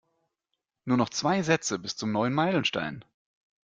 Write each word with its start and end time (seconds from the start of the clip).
Nur 0.83 0.97
noch 0.97 1.11
zwei 1.11 1.43
Sätze 1.43 1.77
bis 1.77 1.95
zum 1.95 2.11
neuen 2.11 2.33
Meilenstein. 2.33 3.05